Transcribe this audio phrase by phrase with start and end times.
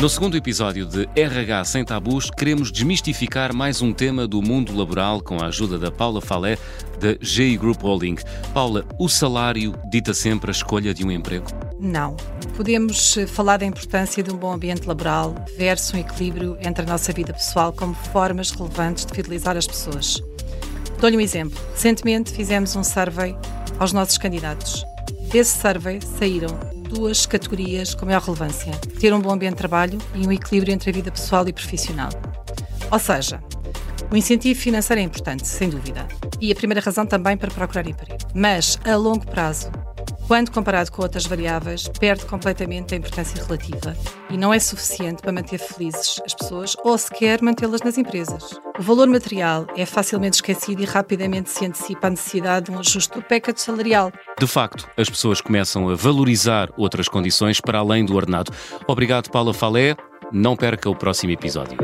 [0.00, 5.20] No segundo episódio de RH Sem Tabus, queremos desmistificar mais um tema do mundo laboral
[5.20, 6.56] com a ajuda da Paula Falé,
[7.00, 8.14] da GI Group Holding.
[8.54, 11.48] Paula, o salário dita sempre a escolha de um emprego?
[11.80, 12.16] Não.
[12.56, 16.86] Podemos eh, falar da importância de um bom ambiente laboral versus um equilíbrio entre a
[16.86, 20.22] nossa vida pessoal como formas relevantes de fidelizar as pessoas.
[21.00, 21.58] Dou-lhe um exemplo.
[21.72, 23.34] Recentemente fizemos um survey
[23.80, 24.84] aos nossos candidatos.
[25.32, 30.26] Desse survey saíram duas categorias com maior relevância: ter um bom ambiente de trabalho e
[30.26, 32.10] um equilíbrio entre a vida pessoal e profissional.
[32.90, 33.42] Ou seja,
[34.10, 36.06] o incentivo financeiro é importante, sem dúvida,
[36.40, 38.18] e a primeira razão também para procurar emprego.
[38.34, 39.70] Mas, a longo prazo,
[40.28, 43.96] quando comparado com outras variáveis, perde completamente a importância relativa
[44.28, 48.60] e não é suficiente para manter felizes as pessoas ou sequer mantê-las nas empresas.
[48.78, 53.14] O valor material é facilmente esquecido e rapidamente se antecipa a necessidade de um ajuste
[53.14, 54.12] do package salarial.
[54.38, 58.52] De facto, as pessoas começam a valorizar outras condições para além do ordenado.
[58.86, 59.96] Obrigado, Paula Falé.
[60.30, 61.78] Não perca o próximo episódio.